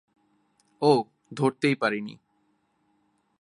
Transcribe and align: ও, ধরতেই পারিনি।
ও, 0.81 0.91
ধরতেই 1.33 1.75
পারিনি। 1.75 2.15